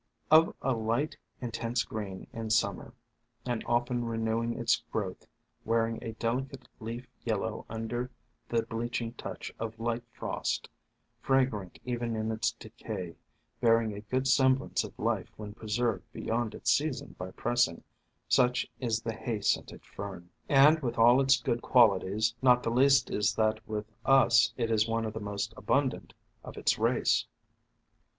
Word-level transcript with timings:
Of 0.31 0.55
a 0.63 0.71
light, 0.73 1.15
intense 1.41 1.83
green 1.83 2.25
in 2.33 2.49
Summer, 2.49 2.95
and 3.45 3.63
often 3.67 4.03
renewing 4.03 4.57
its 4.57 4.77
growth, 4.91 5.27
wearing 5.63 6.01
a 6.03 6.13
delicate 6.13 6.67
leaf 6.79 7.05
yellow 7.23 7.67
un 7.69 7.87
der 7.87 8.09
the 8.49 8.63
bleaching 8.63 9.13
touch 9.13 9.53
of 9.59 9.79
light 9.79 10.01
frost, 10.11 10.67
fragrant 11.19 11.77
even 11.85 12.15
in 12.15 12.31
its 12.31 12.51
decay, 12.53 13.15
bearing 13.59 13.93
a 13.93 14.01
good 14.01 14.27
semblance 14.27 14.83
of 14.83 14.97
life 14.97 15.29
when 15.37 15.53
preserved 15.53 16.11
beyond 16.11 16.55
its 16.55 16.71
season 16.71 17.15
by 17.19 17.29
pressing,— 17.29 17.83
such 18.27 18.65
is 18.79 19.01
the 19.03 19.11
Hay 19.13 19.17
2O8 19.17 19.21
THE 19.21 19.21
FANTASIES 19.21 19.37
OF 19.37 19.37
FERNS 19.37 19.49
scented 19.49 19.85
Fern. 19.85 20.29
And 20.49 20.79
with 20.79 20.97
all 20.97 21.21
its 21.21 21.39
good 21.39 21.61
qualities, 21.61 22.33
not 22.41 22.63
the 22.63 22.71
least 22.71 23.11
is 23.11 23.35
that 23.35 23.59
with 23.69 23.85
us 24.03 24.51
it 24.57 24.71
is 24.71 24.87
one 24.89 25.05
of 25.05 25.13
the 25.13 25.19
most 25.19 25.53
abundant 25.57 26.15
of 26.43 26.57
its 26.57 26.79
race. 26.79 27.27